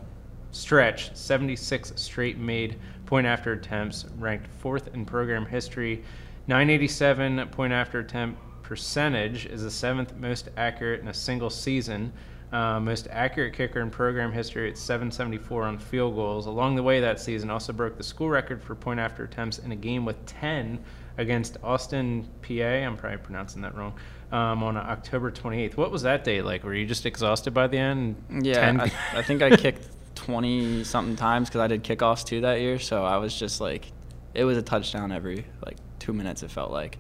[0.52, 6.04] stretch, 76 straight made point after attempts, ranked fourth in program history.
[6.48, 12.12] 987 point after attempt percentage is the seventh most accurate in a single season.
[12.52, 16.48] Uh, most accurate kicker in program history at 774 on field goals.
[16.48, 19.72] Along the way that season, also broke the school record for point after attempts in
[19.72, 20.84] a game with 10
[21.18, 22.86] against Austin Peay.
[22.86, 23.94] I'm probably pronouncing that wrong.
[24.32, 25.78] Um, on October 28th.
[25.78, 26.64] What was that day like?
[26.64, 28.16] Were you just exhausted by the end?
[28.32, 32.42] Yeah, 10 I, I think I kicked 20 something times because I did kickoffs too
[32.42, 32.80] that year.
[32.80, 33.92] So I was just like,
[34.34, 36.98] it was a touchdown every like two minutes, it felt like.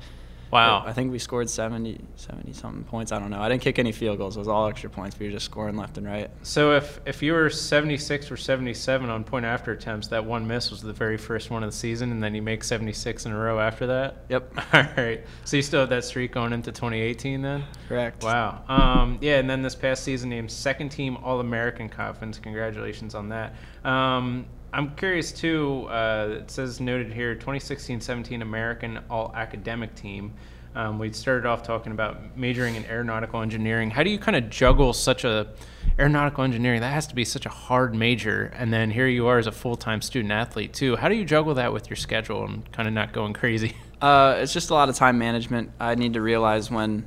[0.54, 0.84] Wow.
[0.86, 3.12] I think we scored 70, 70 something points.
[3.12, 3.42] I don't know.
[3.42, 4.36] I didn't kick any field goals.
[4.36, 5.18] It was all extra points.
[5.18, 6.30] We were just scoring left and right.
[6.44, 10.70] So if if you were 76 or 77 on point after attempts, that one miss
[10.70, 13.38] was the very first one of the season, and then you make 76 in a
[13.38, 14.26] row after that.
[14.30, 14.54] Yep.
[14.74, 15.26] All right.
[15.46, 17.64] So you still have that streak going into 2018 then.
[17.88, 18.24] Correct.
[18.24, 18.64] Wow.
[18.68, 22.38] Um, yeah, and then this past season named second team All American conference.
[22.40, 23.56] Congratulations on that.
[23.84, 25.86] Um, I'm curious too.
[25.88, 30.34] Uh, it says noted here 2016-17 American All Academic Team.
[30.74, 33.92] Um, we started off talking about majoring in aeronautical engineering.
[33.92, 35.50] How do you kind of juggle such a
[36.00, 36.82] aeronautical engineering?
[36.82, 39.52] That has to be such a hard major, and then here you are as a
[39.52, 40.96] full-time student athlete too.
[40.96, 43.76] How do you juggle that with your schedule and kind of not going crazy?
[44.04, 45.72] Uh, it's just a lot of time management.
[45.80, 47.06] I need to realize when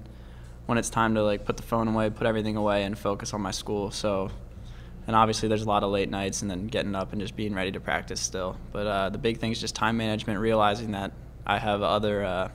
[0.64, 3.42] when it's time to like put the phone away, put everything away, and focus on
[3.42, 3.90] my school.
[3.90, 4.30] So
[5.06, 7.54] and obviously there's a lot of late nights and then getting up and just being
[7.54, 8.56] ready to practice still.
[8.72, 11.12] But uh, the big thing is just time management, realizing that
[11.46, 12.48] I have other uh,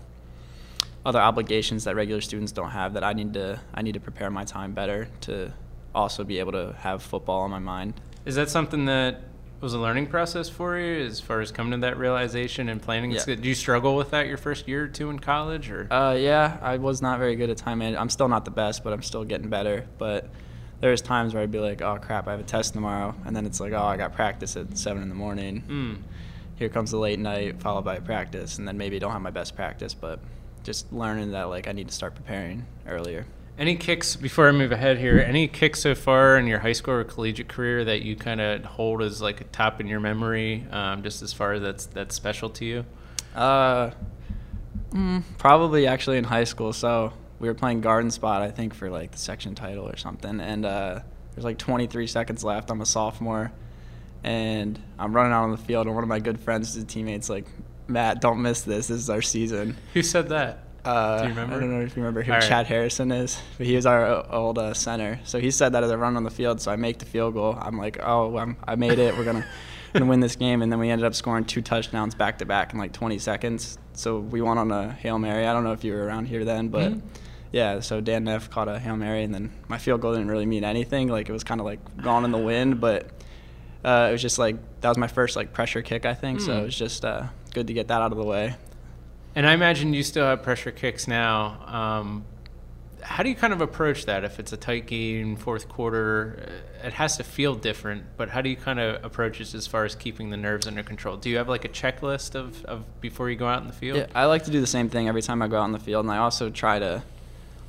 [1.05, 4.29] other obligations that regular students don't have that I need to I need to prepare
[4.29, 5.53] my time better to
[5.95, 7.93] also be able to have football on my mind.
[8.25, 9.21] Is that something that
[9.61, 13.11] was a learning process for you as far as coming to that realization and planning?
[13.11, 13.23] Yeah.
[13.25, 15.91] Did you struggle with that your first year or two in college or?
[15.91, 18.01] Uh, yeah, I was not very good at time management.
[18.01, 19.87] I'm still not the best, but I'm still getting better.
[19.97, 20.29] But
[20.81, 23.35] there was times where I'd be like, oh crap, I have a test tomorrow, and
[23.35, 25.63] then it's like, oh, I got practice at seven in the morning.
[25.67, 26.01] Mm.
[26.55, 29.31] Here comes the late night, followed by practice, and then maybe I don't have my
[29.31, 30.19] best practice, but
[30.63, 33.25] just learning that like I need to start preparing earlier.
[33.57, 35.19] Any kicks before I move ahead here?
[35.19, 38.63] Any kicks so far in your high school or collegiate career that you kind of
[38.65, 42.15] hold as like a top in your memory, um, just as far as that's that's
[42.15, 42.85] special to you?
[43.35, 43.91] Uh,
[44.91, 46.73] mm, probably actually in high school.
[46.73, 50.39] So we were playing Garden Spot, I think, for like the section title or something,
[50.39, 50.99] and uh,
[51.33, 52.69] there's like 23 seconds left.
[52.69, 53.51] I'm a sophomore,
[54.23, 57.29] and I'm running out on the field, and one of my good friends, his teammates,
[57.29, 57.45] like,
[57.87, 58.87] Matt, don't miss this.
[58.87, 59.75] This is our season.
[59.93, 60.65] Who said that?
[60.85, 61.55] Uh, Do you remember?
[61.55, 62.41] I don't know if you remember who right.
[62.41, 65.19] Chad Harrison is, but he was our old uh, center.
[65.25, 66.61] So he said that as I run on the field.
[66.61, 67.57] So I make the field goal.
[67.59, 69.15] I'm like, oh, I'm, I made it.
[69.17, 69.45] We're gonna
[69.93, 70.61] gonna win this game.
[70.63, 73.77] And then we ended up scoring two touchdowns back to back in like 20 seconds.
[73.93, 75.45] So we won on a hail mary.
[75.45, 76.93] I don't know if you were around here then, but.
[76.93, 77.01] Mhm.
[77.51, 80.45] Yeah, so Dan Neff caught a hail mary, and then my field goal didn't really
[80.45, 81.09] mean anything.
[81.09, 83.09] Like it was kind of like gone in the wind, but
[83.83, 86.39] uh, it was just like that was my first like pressure kick, I think.
[86.39, 86.59] So Hmm.
[86.59, 88.55] it was just uh, good to get that out of the way.
[89.35, 91.63] And I imagine you still have pressure kicks now.
[91.67, 92.25] Um,
[93.01, 96.45] how do you kind of approach that if it's a tight game, fourth quarter?
[96.83, 99.67] uh, It has to feel different, but how do you kind of approach it as
[99.67, 101.17] far as keeping the nerves under control?
[101.17, 103.97] Do you have like a checklist of, of before you go out in the field?
[103.97, 105.79] Yeah, I like to do the same thing every time I go out in the
[105.79, 107.01] field, and I also try to.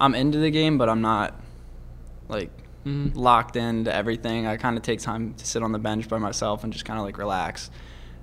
[0.01, 1.41] I'm into the game, but I'm not
[2.29, 2.51] like
[2.85, 3.13] Mhm.
[3.15, 4.47] locked into everything.
[4.47, 6.99] I kind of take time to sit on the bench by myself and just kind
[6.99, 7.71] of like relax,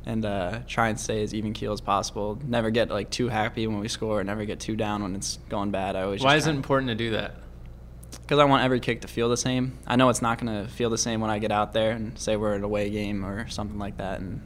[0.06, 2.38] and uh, try and stay as even keel as possible.
[2.46, 4.24] Never get like too happy when we score.
[4.24, 5.96] Never get too down when it's going bad.
[5.96, 6.22] I always.
[6.22, 7.36] Why is it important to do that?
[8.22, 9.78] Because I want every kick to feel the same.
[9.88, 12.18] I know it's not going to feel the same when I get out there and
[12.18, 14.42] say we're at a away game or something like that, and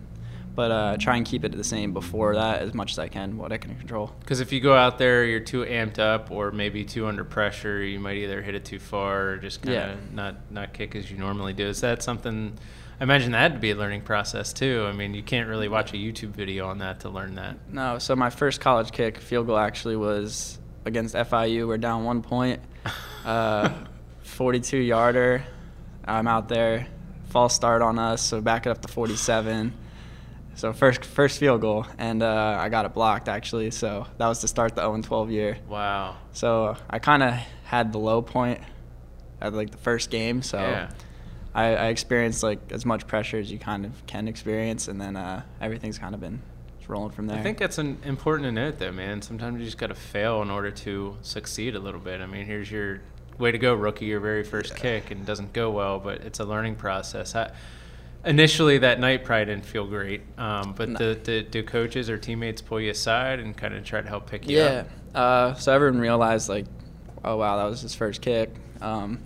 [0.55, 3.37] but uh, try and keep it the same before that as much as I can,
[3.37, 4.11] what I can control.
[4.19, 7.81] Because if you go out there, you're too amped up, or maybe too under pressure,
[7.83, 9.95] you might either hit it too far or just kind of Yeah.
[10.13, 11.67] not not kick as you normally do.
[11.67, 12.53] Is that something?
[12.99, 14.85] I imagine that had to be a learning process too.
[14.87, 17.57] I mean, you can't really watch a YouTube video on that to learn that.
[17.71, 21.67] No, so my first college kick field goal actually was against FIU.
[21.67, 22.61] We're down one point,
[23.25, 23.69] uh,
[24.21, 25.43] 42 yarder.
[26.05, 26.87] I'm out there,
[27.29, 29.73] false start on us, so back it up to 47.
[30.55, 33.71] So first first field goal, and uh, I got it blocked actually.
[33.71, 35.57] So that was to start the 0 12 year.
[35.67, 36.17] Wow.
[36.33, 38.59] So I kind of had the low point
[39.41, 40.41] at like the first game.
[40.41, 40.89] So Yeah.
[41.55, 45.15] I, I experienced like as much pressure as you kind of can experience, and then
[45.15, 46.41] uh, everything's kind of been
[46.87, 47.37] rolling from there.
[47.37, 49.21] I think that's an, important to note, though, man.
[49.21, 52.21] Sometimes you just got to fail in order to succeed a little bit.
[52.21, 53.01] I mean, here's your
[53.37, 54.79] way to go, rookie, your very first Yeah.
[54.79, 57.35] kick, and it doesn't go well, but it's a learning process.
[57.35, 57.51] I,
[58.25, 60.99] initially, that night probably didn't feel great, um, but No.
[60.99, 64.29] the, the, do coaches or teammates pull you aside and kind of try to help
[64.29, 64.63] pick you yeah.
[64.65, 64.87] up?
[65.15, 66.65] Uh, so everyone realized like,
[67.23, 68.49] oh wow, that was his first kick.
[68.81, 69.19] Um,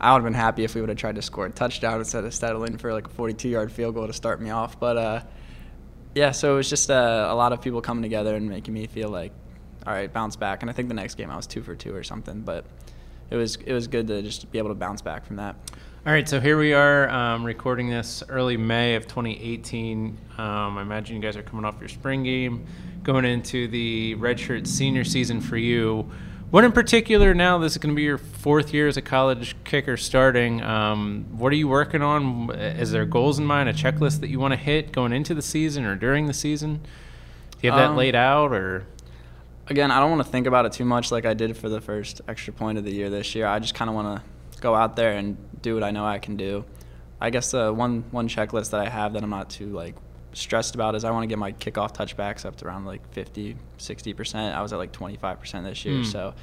[0.00, 2.24] I would have been happy if we would have tried to score a touchdown instead
[2.24, 4.78] of settling for like a 42-yard field goal to start me off.
[4.78, 5.20] But uh,
[6.14, 8.86] yeah, so it was just uh, a lot of people coming together and making me
[8.86, 9.32] feel like,
[9.86, 10.62] all right, bounce back.
[10.62, 12.42] And I think the next game I was two for two or something.
[12.42, 12.66] But
[13.30, 15.56] it was it was good to just be able to bounce back from that.
[16.06, 20.16] All right, so here we are um, recording this early May of 2018.
[20.38, 22.64] Um, I imagine you guys are coming off your spring game,
[23.02, 26.08] going into the redshirt senior season for you.
[26.50, 27.58] What in particular now?
[27.58, 30.62] This is going to be your fourth year as a college kicker starting.
[30.62, 32.52] Um, what are you working on?
[32.54, 35.42] Is there goals in mind, a checklist that you want to hit going into the
[35.42, 36.82] season or during the season?
[37.50, 38.86] Do you have that Um, laid out, or
[39.66, 41.80] again, I don't want to think about it too much like I did for the
[41.80, 43.48] first extra point of the year this year.
[43.48, 44.35] I just kind of want to
[44.66, 46.64] go out there and do what I know I can do.
[47.20, 49.94] I guess the one one checklist that I have that I'm not too like
[50.32, 53.56] stressed about is I want to get my kickoff touchbacks up to around like 50,
[53.78, 54.54] 60%.
[54.54, 55.98] I was at like 25% this year.
[55.98, 56.04] Hmm.
[56.04, 56.34] So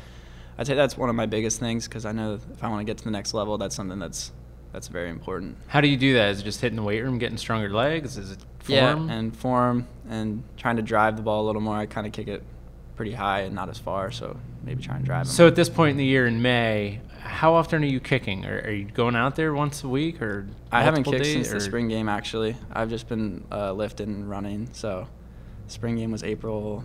[0.57, 2.85] I'd say that's one of my biggest things because I know if I want to
[2.85, 4.31] get to the next level, that's something that's
[4.71, 5.57] that's very important.
[5.67, 6.29] how do you do that?
[6.29, 8.17] Is it just hitting the weight room, getting stronger legs?
[8.17, 9.07] Is it form?
[9.07, 11.75] Yeah, and form and trying to drive the ball a little more.
[11.75, 12.41] I kind of kick it
[12.95, 15.33] pretty high and not as far, so maybe try and drive them.
[15.33, 18.45] So at this point in the year in May, how often are you kicking?
[18.45, 21.49] Are, are you going out there once a week or I haven't kicked days, since
[21.49, 22.09] the spring game.
[22.09, 24.69] Actually, I've just been uh, lifting and running.
[24.73, 25.07] So,
[25.67, 26.83] spring game was April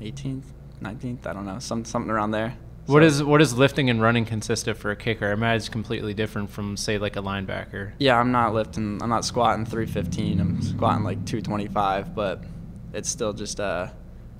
[0.00, 0.44] 18th,
[0.82, 1.26] 19th.
[1.26, 2.56] I don't know, some something around there.
[2.86, 5.28] What is what lifting and running consist of for a kicker?
[5.28, 7.92] I imagine it's completely different from say like a linebacker.
[7.98, 9.02] Yeah, I'm not lifting.
[9.02, 10.40] I'm not squatting 315.
[10.40, 12.42] I'm squatting like 225, but
[12.94, 13.88] it's still just uh,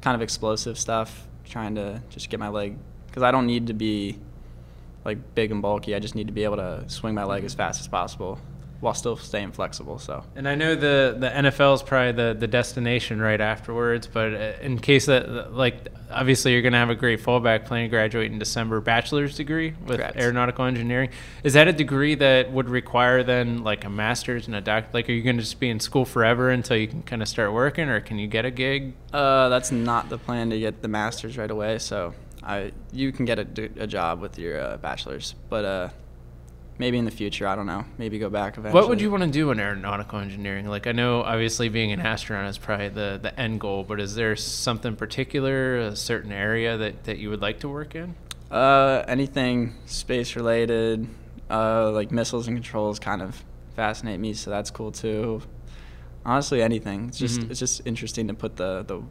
[0.01, 1.27] kind of explosive stuff.
[1.45, 4.19] Trying to just get my leg because I don't need to be
[5.05, 5.95] like big and bulky.
[5.95, 8.39] I just need to be able to swing my leg as fast as possible
[8.81, 9.99] while still staying flexible.
[9.99, 14.33] So And I know the the NFL is probably the the destination right afterwards, but
[14.33, 17.89] uh, in case that like obviously you're going to have a great fallback plan to
[17.89, 20.17] graduate in December, bachelor's degree with Correct.
[20.17, 21.11] aeronautical engineering.
[21.45, 24.85] Is that a degree that would require then like a master's and a doc?
[24.95, 27.29] Like, are you going to just be in school forever until you can kind of
[27.29, 28.95] start working, or can you get a gig?
[29.13, 31.79] uh, that's not the plan to get the master's right away.
[31.79, 35.89] So I you can get a job with your uh, bachelor's, but uh,
[36.79, 37.47] maybe in the future.
[37.47, 37.85] I don't know.
[37.99, 38.81] Maybe go back eventually.
[38.81, 40.67] What would you want to do in aeronautical engineering?
[40.69, 44.15] Like, I know obviously being an astronaut is probably the, the end goal, but is
[44.15, 48.15] there something particular, a certain area that, that you would like to work in?
[48.51, 51.07] Uh, anything space related,
[51.51, 53.45] uh, like missiles and controls, kind of
[53.77, 54.33] fascinate me.
[54.33, 55.43] So that's cool too.
[56.25, 57.09] Honestly, anything.
[57.09, 57.51] It's just Mhm.
[57.51, 59.03] it's just interesting to put the the,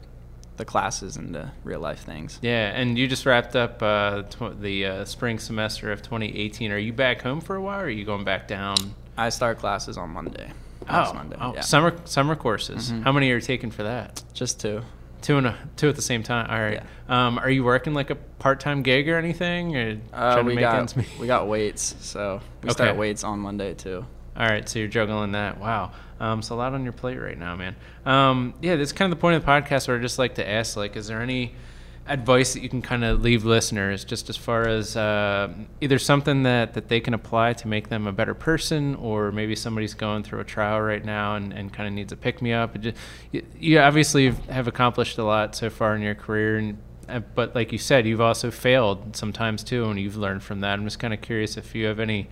[0.58, 2.40] the classes into real life things.
[2.42, 6.72] Yeah, and you just wrapped up uh, tw- the uh, spring semester of 2018.
[6.72, 8.76] Are you back home for a while, or are you going back down?
[9.18, 10.52] I start classes on Monday.
[10.90, 11.36] Oh, Monday.
[11.40, 11.62] oh yeah.
[11.62, 12.92] summer summer courses.
[12.92, 13.04] Mhm.
[13.04, 14.22] How many are you taking for that?
[14.34, 14.82] Just two.
[15.22, 16.48] Two and a, two at the same time.
[16.50, 16.82] All right.
[17.10, 20.62] Um, are you working like a part time gig or anything, or Uh, we make
[20.62, 21.08] got ends meet?
[21.20, 24.06] we got weights, so we start weights on Monday too.
[24.38, 25.60] All right, so you're juggling that.
[25.60, 25.92] Wow.
[26.20, 27.76] Um, so a lot on your plate right now, man.
[28.06, 30.50] Um, yeah, that's kind of the point of the podcast where I just like to
[30.50, 31.54] ask, like, is there any
[32.08, 36.44] advice that you can kind of leave listeners just as far as uh, either something
[36.44, 40.24] that, that they can apply to make them a better person or maybe somebody's going
[40.24, 42.80] through a trial right now and, and kind of needs a pick-me-up.
[42.80, 42.98] Just,
[43.32, 46.78] you, you obviously have accomplished a lot so far in your career and
[47.10, 50.74] uh, but like you said, you've also failed sometimes too, and you've learned from that.
[50.74, 52.28] I'm just kind of curious if you have any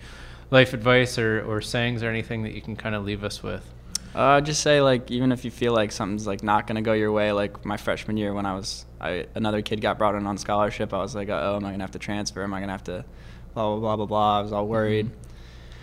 [0.50, 3.72] life advice or, or sayings or anything that you can kind of leave us with.
[4.16, 7.12] Uh, just say like even if you feel like something's like not gonna go your
[7.12, 10.38] way, like my freshman year when I was, I another kid got brought in on
[10.38, 10.94] scholarship.
[10.94, 12.42] I was like, oh, am I gonna have to transfer?
[12.42, 13.04] Am I gonna have to,
[13.52, 14.38] blah blah blah blah blah.
[14.38, 15.10] I was all worried.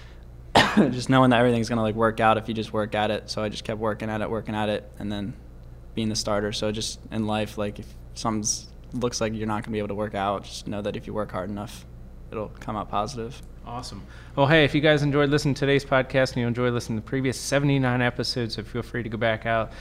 [0.75, 3.29] just knowing that everything's gonna like work out if you just work at it.
[3.29, 5.35] So I just kept working at it, working at it, and then
[5.93, 6.51] being the starter.
[6.51, 9.95] So just in life, like if something's looks like you're not gonna be able to
[9.95, 11.85] work out, just know that if you work hard enough,
[12.31, 13.39] it'll come out positive.
[13.65, 14.03] Awesome.
[14.35, 17.05] Well, hey, if you guys enjoyed listening to today's podcast and you enjoyed listening to
[17.05, 19.71] the previous 79 episodes, so feel free to go back out.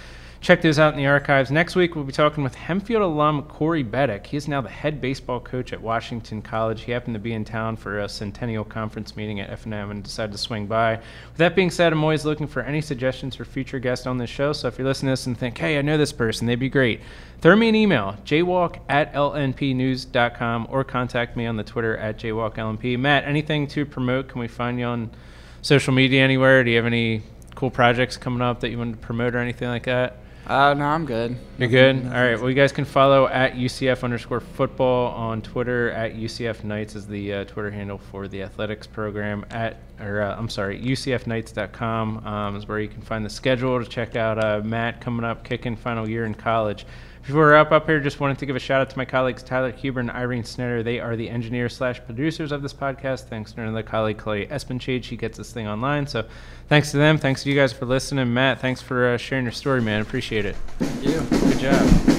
[0.42, 1.52] Check those out in the archives.
[1.52, 4.26] Next week, we'll be talking with Hempfield alum Corey Beddick.
[4.26, 6.82] He is now the head baseball coach at Washington College.
[6.82, 10.32] He happened to be in town for a Centennial Conference meeting at F&M and decided
[10.32, 10.96] to swing by.
[10.96, 14.30] With that being said, I'm always looking for any suggestions for future guests on this
[14.30, 14.52] show.
[14.52, 16.68] So if you're listening to this and think, hey, I know this person, they'd be
[16.68, 17.02] great,
[17.40, 22.98] throw me an email, jwalk at lnpnews.com, or contact me on the Twitter at jwalklnp.
[22.98, 24.26] Matt, anything to promote?
[24.26, 25.12] Can we find you on
[25.60, 26.64] social media anywhere?
[26.64, 27.22] Do you have any
[27.54, 30.16] cool projects coming up that you want to promote or anything like that?
[30.46, 31.36] Uh, no, I'm good.
[31.56, 32.04] You're good.
[32.04, 32.38] All right.
[32.38, 35.90] Well, you guys can follow at UCF underscore football on Twitter.
[35.92, 39.46] At UCF Knights is the uh, Twitter handle for the athletics program.
[39.50, 43.88] At or uh, I'm sorry, UCFKnights.com um, is where you can find the schedule to
[43.88, 46.86] check out uh, Matt coming up, kicking final year in college.
[47.22, 49.44] Before we wrap up here, just wanted to give a shout out to my colleagues
[49.44, 50.82] Tyler Huber and Irene Snyder.
[50.82, 53.28] They are the engineers slash producers of this podcast.
[53.28, 55.04] Thanks to another colleague, Chloe Espenshade.
[55.04, 56.08] She gets this thing online.
[56.08, 56.26] So
[56.68, 57.18] thanks to them.
[57.18, 58.34] Thanks to you guys for listening.
[58.34, 60.02] Matt, thanks for uh, sharing your story, man.
[60.02, 60.56] Appreciate it.
[60.78, 61.20] Thank you.
[61.38, 62.11] Good job.